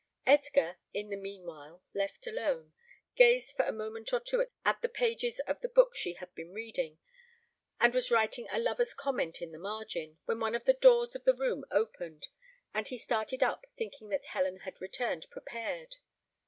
Edgar, 0.25 0.79
in 0.95 1.11
the 1.11 1.15
meanwhile 1.15 1.83
left 1.93 2.25
alone, 2.25 2.73
gazed 3.13 3.55
for 3.55 3.65
a 3.65 3.71
moment 3.71 4.11
or 4.11 4.19
two 4.19 4.43
at 4.65 4.81
the 4.81 4.89
pages 4.89 5.37
of 5.41 5.61
the 5.61 5.69
book 5.69 5.93
she 5.95 6.13
had 6.13 6.33
been 6.33 6.55
reading, 6.55 6.97
and 7.79 7.93
was 7.93 8.09
writing 8.09 8.47
a 8.51 8.57
lover's 8.57 8.95
comment 8.95 9.43
in 9.43 9.51
the 9.51 9.59
margin, 9.59 10.17
when 10.25 10.39
one 10.39 10.55
of 10.55 10.65
the 10.65 10.73
doors 10.73 11.13
of 11.13 11.23
the 11.25 11.35
room 11.35 11.65
opened, 11.69 12.29
and 12.73 12.87
he 12.87 12.97
started 12.97 13.43
up, 13.43 13.67
thinking 13.77 14.09
that 14.09 14.25
Helen 14.25 14.61
had 14.61 14.81
returned 14.81 15.29
prepared. 15.29 15.97